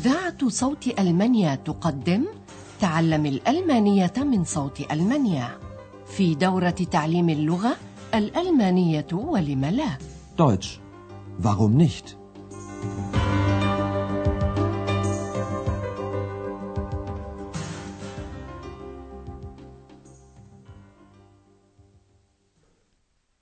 [0.00, 2.26] إذاعة صوت ألمانيا تقدم
[2.80, 5.58] تعلم الألمانية من صوت ألمانيا
[6.06, 7.76] في دورة تعليم اللغة
[8.14, 9.98] الألمانية ولم لا
[10.38, 10.80] Deutsch.
[11.42, 12.16] Warum nicht?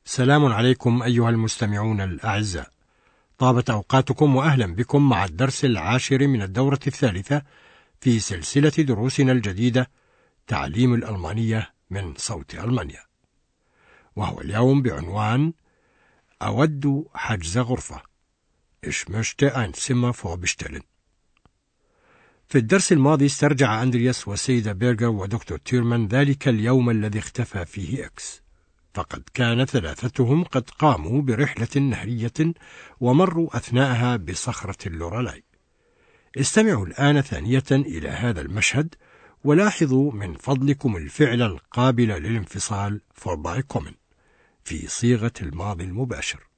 [0.04, 2.77] سلام عليكم أيها المستمعون الأعزاء
[3.38, 7.42] طابت أوقاتكم وأهلا بكم مع الدرس العاشر من الدورة الثالثة
[8.00, 9.90] في سلسلة دروسنا الجديدة
[10.46, 13.02] تعليم الألمانية من صوت ألمانيا.
[14.16, 15.52] وهو اليوم بعنوان
[16.42, 18.02] أود حجز غرفة.
[18.82, 20.82] Ich möchte ein Zimmer vorbestellen.
[22.48, 28.42] في الدرس الماضي استرجع أندرياس وسيدة بيرغر ودكتور تيرمان ذلك اليوم الذي اختفى فيه إكس.
[28.98, 32.54] فقد كان ثلاثتهم قد قاموا برحلة نهرية
[33.00, 35.44] ومروا أثناءها بصخرة اللورالاي.
[36.36, 38.94] استمعوا الآن ثانية إلى هذا المشهد
[39.44, 43.94] ولاحظوا من فضلكم الفعل القابل للانفصال vorbeikommen
[44.64, 46.48] في صيغة الماضي المباشر.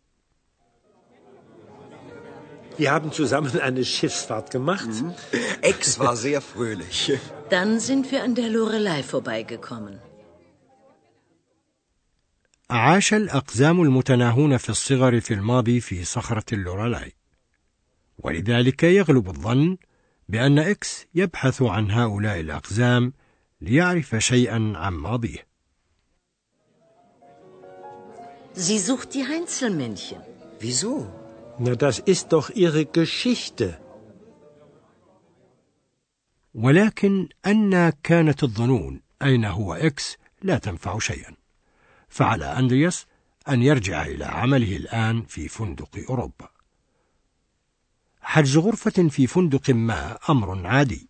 [2.79, 4.89] Wir haben zusammen eine Schiffsfahrt gemacht.
[5.61, 7.13] Ex war sehr fröhlich.
[7.51, 10.10] Dann sind wir an der Lorelei vorbeigekommen.
[12.71, 17.13] عاش الأقزام المتناهون في الصغر في الماضي في صخرة اللورالاي
[18.19, 19.77] ولذلك يغلب الظن
[20.29, 23.13] بأن إكس يبحث عن هؤلاء الأقزام
[23.61, 25.51] ليعرف شيئا عن ماضيه
[28.53, 30.21] Sie sucht die Heinzelmännchen.
[30.59, 30.95] Wieso?
[31.59, 33.79] Na, das ist doch ihre Geschichte.
[36.55, 41.40] ولكن أن كانت الظنون أين هو إكس لا تنفع شيئا
[42.11, 43.07] فعلى أندرياس
[43.49, 46.49] أن يرجع إلى عمله الآن في فندق أوروبا
[48.23, 51.09] حجز غرفة في فندق ما أمر عادي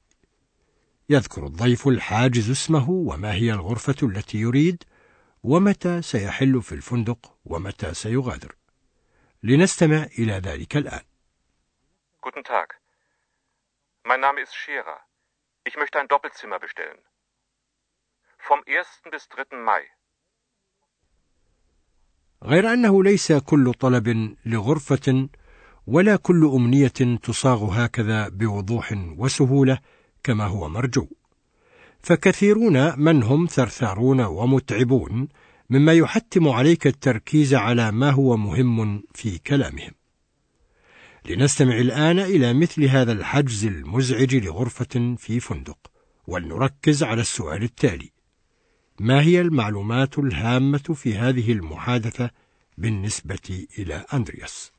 [1.08, 4.84] يذكر الضيف الحاجز اسمه وما هي الغرفة التي يريد
[5.42, 8.54] ومتى سيحل في الفندق ومتى سيغادر
[9.42, 11.02] لنستمع إلى ذلك الآن
[12.22, 12.78] Guten Tag.
[14.04, 15.00] Mein Name ist Scherer.
[15.64, 17.02] Ich möchte ein Doppelzimmer bestellen.
[18.36, 19.10] Vom 1.
[19.10, 19.56] bis 3.
[19.56, 19.82] Mai.
[22.44, 25.28] غير أنه ليس كل طلب لغرفة
[25.86, 29.78] ولا كل أمنية تصاغ هكذا بوضوح وسهولة
[30.22, 31.06] كما هو مرجو.
[32.02, 35.28] فكثيرون من هم ثرثارون ومتعبون
[35.70, 39.92] مما يحتم عليك التركيز على ما هو مهم في كلامهم.
[41.28, 45.78] لنستمع الآن إلى مثل هذا الحجز المزعج لغرفة في فندق
[46.26, 48.10] ولنركز على السؤال التالي.
[48.99, 52.29] ما هي المعلومات الهامة في هذه المحادثة
[52.77, 54.71] بالنسبة إلى أندرياس؟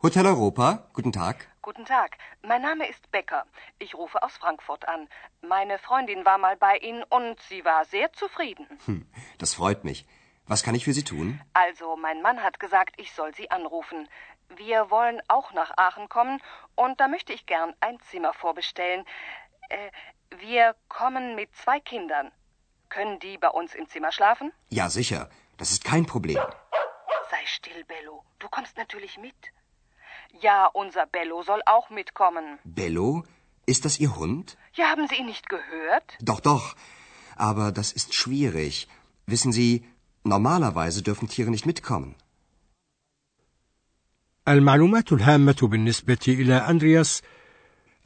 [0.00, 1.36] Hotel Europa, guten Tag.
[1.60, 3.42] Guten Tag, mein Name ist Becker.
[3.80, 5.08] Ich rufe aus Frankfurt an.
[5.42, 8.66] Meine Freundin war mal bei Ihnen und sie war sehr zufrieden.
[8.86, 9.06] Hm,
[9.38, 10.06] das freut mich.
[10.46, 11.40] Was kann ich für Sie tun?
[11.52, 14.08] Also, mein Mann hat gesagt, ich soll Sie anrufen.
[14.57, 16.41] Wir wollen auch nach Aachen kommen
[16.75, 19.05] und da möchte ich gern ein Zimmer vorbestellen.
[19.69, 19.91] Äh,
[20.37, 22.31] wir kommen mit zwei Kindern.
[22.89, 24.51] Können die bei uns im Zimmer schlafen?
[24.69, 25.29] Ja, sicher.
[25.57, 26.39] Das ist kein Problem.
[27.31, 28.23] Sei still, Bello.
[28.39, 29.35] Du kommst natürlich mit.
[30.41, 32.59] Ja, unser Bello soll auch mitkommen.
[32.63, 33.23] Bello?
[33.65, 34.57] Ist das Ihr Hund?
[34.73, 36.17] Ja, haben Sie ihn nicht gehört?
[36.21, 36.75] Doch, doch.
[37.35, 38.87] Aber das ist schwierig.
[39.25, 39.85] Wissen Sie,
[40.23, 42.15] normalerweise dürfen Tiere nicht mitkommen.
[44.47, 47.21] المعلومات الهامة بالنسبة إلى أندرياس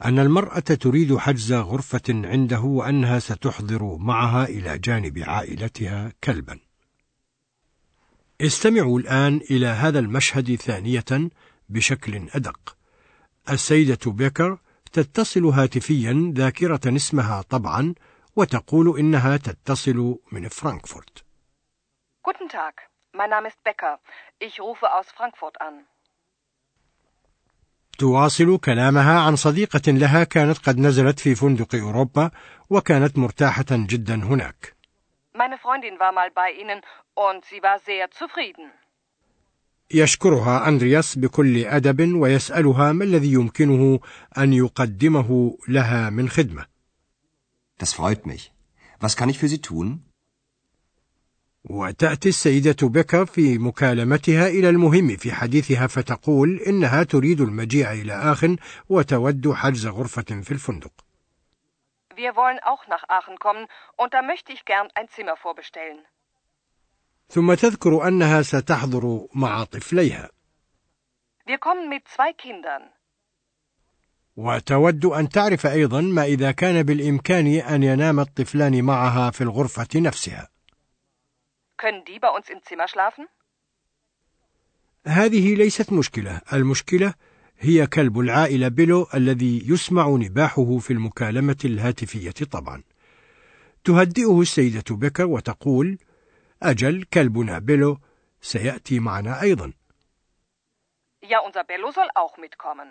[0.04, 6.60] أن المرأة تريد حجز غرفة عنده وأنها ستحضر معها إلى جانب عائلتها كلبا.
[8.40, 11.30] استمعوا الآن إلى هذا المشهد ثانية
[11.68, 12.76] بشكل أدق.
[13.50, 14.58] السيدة بيكر
[14.92, 17.94] تتصل هاتفيا ذاكرة اسمها طبعا
[18.36, 21.24] وتقول إنها تتصل من فرانكفورت.
[22.22, 22.74] Guten Tag,
[23.12, 23.98] mein Name ist Becker.
[24.38, 25.86] Ich rufe aus Frankfurt an.
[27.98, 32.30] تواصل كلامها عن صديقة لها كانت قد نزلت في فندق أوروبا
[32.70, 34.76] وكانت مرتاحة جدا هناك.
[35.34, 36.80] Meine Freundin war mal bei Ihnen
[37.14, 38.70] und sie war sehr zufrieden.
[39.90, 44.00] يشكرها أندرياس بكل أدب ويسألها ما الذي يمكنه
[44.38, 46.66] أن يقدمه لها من خدمة.
[47.78, 48.52] Das freut mich.
[49.00, 50.07] Was kann ich für Sie tun?
[51.64, 58.44] وتأتي السيدة بيكر في مكالمتها إلى المهم في حديثها فتقول إنها تريد المجيء إلى آخ
[58.88, 60.92] وتود حجز غرفة في الفندق.
[62.16, 63.66] Wir wollen auch nach Aachen kommen
[63.96, 65.98] und da möchte ich gern ein Zimmer vorbestellen.
[67.28, 70.30] ثم تذكر أنها ستحضر مع طفليها
[71.46, 72.82] Wir kommen mit zwei Kindern.
[74.36, 80.48] وتود أن تعرف أيضا ما إذا كان بالإمكان أن ينام الطفلان معها في الغرفة نفسها
[81.82, 83.26] Können die bei uns im Zimmer schlafen?
[85.06, 87.14] هذه ليست مشكلة المشكلة
[87.58, 92.82] هي كلب العائلة بيلو الذي يسمع نباحه في المكالمة الهاتفية طبعا
[93.84, 95.98] تهدئه السيدة بيكر وتقول
[96.62, 97.98] أجل كلبنا بيلو
[98.42, 99.72] سيأتي معنا أيضا
[101.22, 102.88] Ja, unser Bello soll auch mitkommen.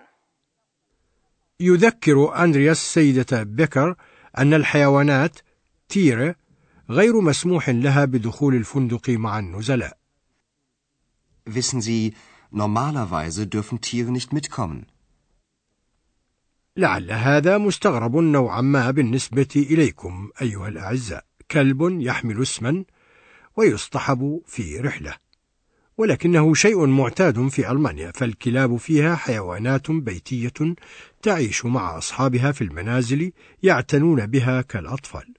[1.60, 3.96] يذكر أندرياس سيدة بيكر
[4.38, 5.40] أن الحيوانات
[5.90, 6.36] تيرة
[6.90, 9.98] غير مسموح لها بدخول الفندق مع النزلاء.
[11.50, 12.14] Wissen Sie,
[12.52, 14.86] normalerweise dürfen Tiere nicht mitkommen.
[16.78, 21.26] لعل هذا مستغرب نوعا ما بالنسبة إليكم أيها الأعزاء.
[21.52, 22.86] كلب يحمل اسما
[23.58, 25.16] ويصطحب في رحلة.
[25.98, 30.76] ولكنه شيء معتاد في ألمانيا فالكلاب فيها حيوانات بيتية
[31.22, 33.32] تعيش مع أصحابها في المنازل
[33.64, 35.34] يعتنون بها كالأطفال.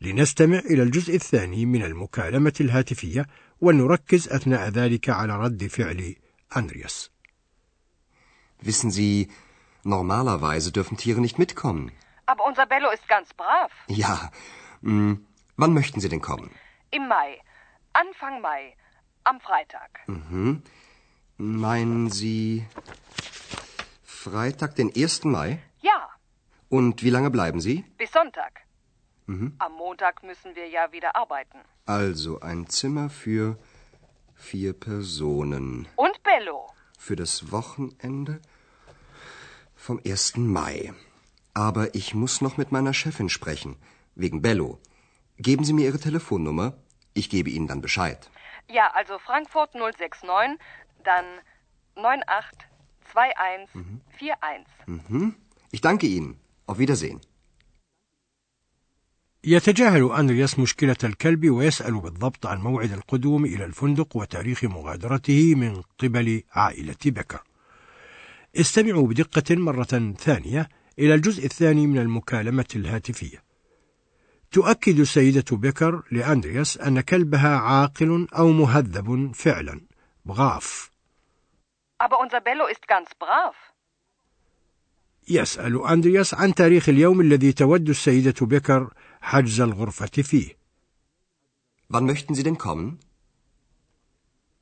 [0.00, 3.26] لنستمع إلى الجزء الثاني من المكالمة الهاتفية
[3.60, 6.14] ونركز أثناء ذلك على رد فعل
[6.56, 7.10] أندرياس
[8.62, 9.28] Wissen Sie,
[9.84, 11.92] normalerweise dürfen Tiere nicht mitkommen.
[12.26, 13.70] Aber unser Bello ist ganz brav.
[13.88, 14.30] Ja,
[14.82, 15.26] hm,
[15.56, 16.50] wann möchten Sie denn kommen?
[16.90, 17.38] Im Mai.
[17.92, 18.74] Anfang Mai.
[19.24, 19.90] Am Freitag.
[20.06, 20.62] Mhm.
[21.38, 22.64] Meinen Sie
[24.04, 25.24] Freitag, den 1.
[25.24, 25.58] Mai?
[25.82, 26.08] Ja,
[26.68, 27.84] Und wie lange bleiben Sie?
[27.98, 28.52] bis Sonntag.
[29.31, 29.55] Mhm.
[29.59, 31.59] Am Montag müssen wir ja wieder arbeiten.
[31.85, 33.57] Also ein Zimmer für
[34.35, 35.87] vier Personen.
[35.95, 36.67] Und Bello.
[36.97, 38.41] Für das Wochenende
[39.75, 40.35] vom 1.
[40.37, 40.93] Mai.
[41.53, 43.77] Aber ich muss noch mit meiner Chefin sprechen.
[44.15, 44.79] Wegen Bello.
[45.37, 46.73] Geben Sie mir Ihre Telefonnummer.
[47.13, 48.29] Ich gebe Ihnen dann Bescheid.
[48.69, 50.59] Ja, also Frankfurt 069,
[51.05, 51.25] dann
[51.95, 54.87] 982141.
[54.87, 55.35] Mhm.
[55.71, 56.37] Ich danke Ihnen.
[56.67, 57.21] Auf Wiedersehen.
[59.43, 66.43] يتجاهل أندرياس مشكلة الكلب ويسأل بالضبط عن موعد القدوم إلى الفندق وتاريخ مغادرته من قبل
[66.51, 67.43] عائلة بكر.
[68.55, 73.43] استمعوا بدقة مرة ثانية إلى الجزء الثاني من المكالمة الهاتفية.
[74.51, 79.81] تؤكد السيدة بيكر لأندرياس أن كلبها عاقل أو مهذب فعلا
[80.25, 80.91] بغاف
[82.03, 83.53] Aber unser Bello ist ganz brav.
[85.29, 88.89] يسأل أندرياس عن تاريخ اليوم الذي تود السيدة بيكر
[89.21, 90.57] حجز الغرفة فيه
[91.89, 92.99] Wann möchten Sie denn kommen?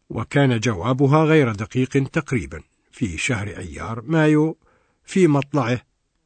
[0.10, 4.58] وكان جوابها غير دقيق تقريبا في شهر أيار مايو
[5.04, 5.82] في مطلعه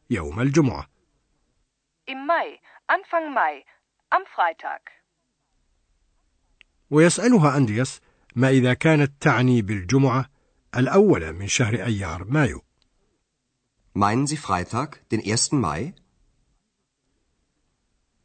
[0.10, 0.90] يوم الجمعة
[2.12, 2.60] Im Mai.
[2.90, 3.64] Anfang Mai.
[4.12, 4.82] Am Freitag.
[6.90, 8.02] ويسألها أندرياس
[8.36, 10.30] ما إذا كانت تعني بالجمعة
[10.78, 12.62] الأول من شهر أيار مايو
[13.96, 15.54] Meinen Sie Freitag, den 1.
[15.54, 15.94] Mai?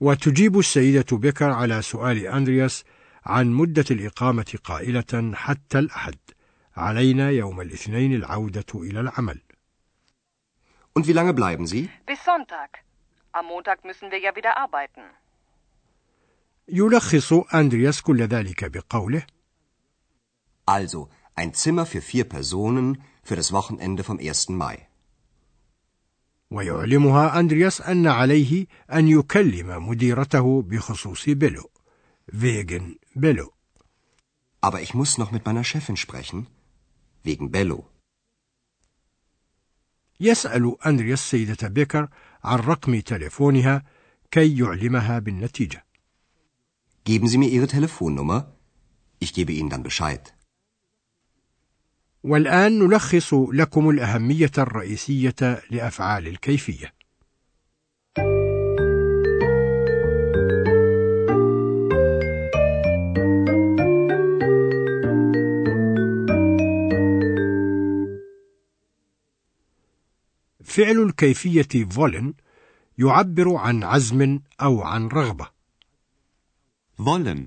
[0.00, 2.84] وتجيب السيدة بيكر على سؤال أندرياس
[3.24, 6.18] عن مدة الإقامة قائلة حتى الأحد
[6.76, 9.40] علينا يوم الاثنين العودة إلى العمل
[10.94, 11.88] Und wie lange bleiben Sie?
[12.06, 12.70] Bis Sonntag.
[13.32, 15.02] Am Montag müssen wir ja wieder arbeiten.
[16.68, 19.22] يلخص أندرياس كل ذلك بقوله
[20.66, 24.48] Also, ein Zimmer für vier Personen für das Wochenende vom 1.
[24.50, 24.87] Mai.
[26.50, 31.70] ويعلمها أندرياس أن عليه أن يكلم مديرته بخصوص بيلو
[32.40, 33.52] فيجن بيلو
[34.60, 36.46] Aber ich muss noch mit meiner Chefin sprechen.
[37.24, 37.84] Wegen Bello.
[40.20, 42.08] يسأل أندرياس سيدة بيكر
[42.44, 43.82] عن رقم تليفونها
[44.30, 45.84] كي يعلمها بالنتيجة
[47.04, 48.52] Geben Sie mir Ihre Telefonnummer.
[49.20, 50.34] Ich gebe Ihnen dann Bescheid.
[52.22, 56.94] والآن نلخص لكم الأهمية الرئيسية لأفعال الكيفية
[70.64, 72.32] فعل الكيفية wollen
[72.98, 75.58] يعبر عن عزم أو عن رغبة
[77.00, 77.46] Wollen.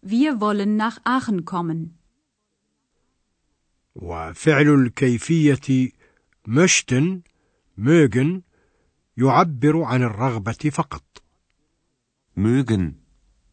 [0.00, 1.98] Wir wollen nach Aachen kommen.
[3.94, 5.90] وفعل الكيفية
[6.48, 7.22] möchten
[7.76, 8.42] mögen
[9.16, 11.02] يعبر عن الرغبة فقط
[12.36, 12.96] Mögen.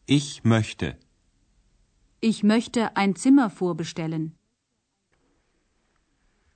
[0.06, 0.98] Ich möchte.
[2.20, 4.32] Ich möchte ein Zimmer vorbestellen.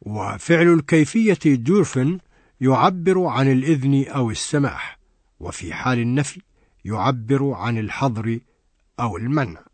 [0.01, 2.21] وفعل الكيفية dürfen
[2.61, 4.99] يعبر عن الإذن أو السماح
[5.41, 6.43] وفي حال النفي
[6.85, 8.41] يعبر عن الحظر
[9.01, 9.65] أو المنع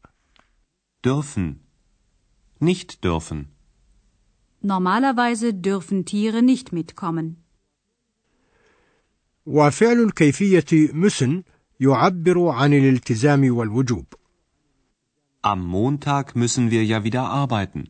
[1.07, 1.61] dürfen,
[2.61, 3.52] nicht dürfen,
[4.62, 7.38] Normalerweise dürfen Tiere nicht mitkommen.
[9.46, 11.44] وفعل الكيفية müssen
[11.80, 14.06] يعبر عن الالتزام والوجوب
[15.44, 17.90] am Montag müssen wir ja wieder arbeiten.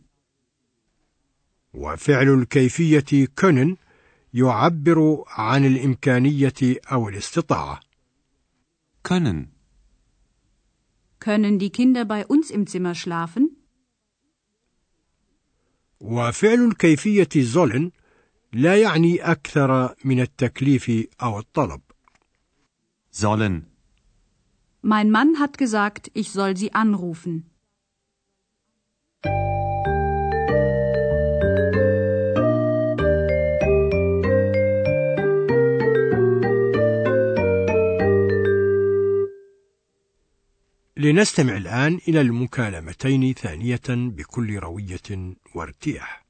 [1.74, 3.78] وفعل الكيفية können
[4.34, 6.54] يعبر عن الإمكانية
[6.92, 7.80] أو الاستطاعة
[9.04, 9.52] Können,
[11.20, 13.51] Können die Kinder bei uns im Zimmer schlafen?
[16.02, 17.92] وفعل الكيفية sollen
[18.54, 21.82] لا يعني أكثر من التكليف أو الطلب
[23.12, 23.66] sollen,
[24.82, 27.50] Mein Mann hat gesagt, ich soll sie anrufen.
[41.03, 46.22] لنستمع الآن إلى المكالمتين ثانية بكل روية وارتياح.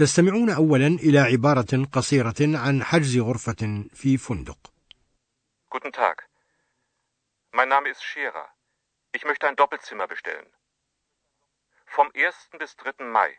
[0.00, 4.72] تستمعون أولا إلى عبارة قصيرة عن حجز غرفة في فندق
[5.74, 6.16] Guten Tag.
[7.52, 8.46] Mein Name ist Scherer.
[9.12, 10.46] Ich möchte ein Doppelzimmer bestellen.
[11.84, 12.58] Vom 1.
[12.58, 13.04] bis 3.
[13.12, 13.30] Mai.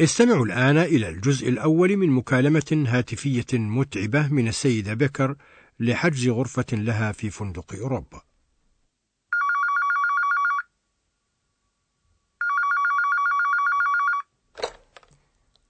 [0.00, 5.36] استمعوا الآن إلى الجزء الأول من مكالمة هاتفية متعبة من السيدة بكر
[5.80, 8.22] لحجز غرفة لها في فندق أوروبا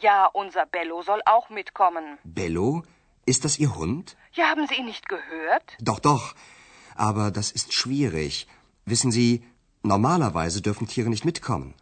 [0.00, 2.18] Ja, unser Bello soll auch mitkommen.
[2.24, 2.82] Bello?
[3.26, 4.16] Ist das Ihr Hund?
[4.32, 5.76] Ja, haben Sie ihn nicht gehört?
[5.80, 6.34] Doch, doch.
[6.94, 8.46] Aber das ist schwierig.
[8.84, 9.44] Wissen Sie,
[9.82, 11.74] normalerweise dürfen Tiere nicht mitkommen.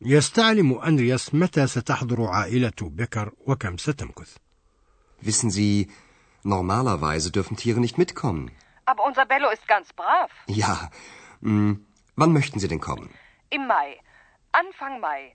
[0.00, 4.36] يستعلم أندرياس متى ستحضر عائلة بكر وكم ستمكث
[5.20, 5.90] Wissen Sie,
[6.44, 8.52] normalerweise dürfen Tiere nicht mitkommen.
[8.84, 10.30] Aber unser Bello ist ganz brav.
[10.46, 10.90] Ja.
[11.42, 13.10] Hm, wann möchten Sie denn kommen?
[13.50, 13.98] Im Mai.
[14.52, 15.34] Anfang Mai.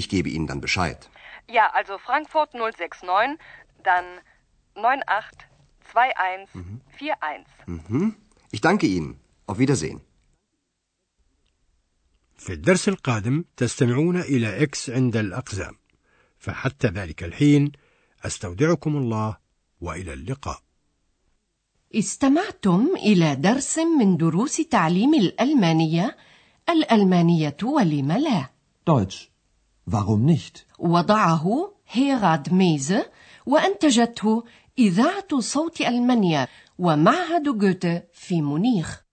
[0.00, 1.10] Ich gebe Ihnen dann Bescheid.
[1.56, 3.38] Ja, also Frankfurt 069,
[3.88, 4.04] dann
[4.74, 7.46] 982141.
[7.66, 8.16] Mhm.
[8.50, 9.20] Ich danke Ihnen.
[9.46, 10.00] Auf Wiedersehen.
[12.36, 15.74] في الدرس القادم تستمعون إلى إكس عند الأقزام
[16.38, 17.72] فحتى ذلك الحين
[18.24, 19.36] أستودعكم الله
[19.80, 20.60] وإلى اللقاء
[21.94, 26.16] استمعتم إلى درس من دروس تعليم الألمانية
[26.68, 28.48] الألمانية ولم لا
[28.90, 29.33] Deutsch.
[29.86, 30.66] Warum nicht?
[30.78, 33.06] وضعه هيراد ميزة
[33.46, 34.44] وأنتجته
[34.78, 36.48] إذاعة صوت ألمانيا
[36.78, 39.03] ومعهد جوته في مونيخ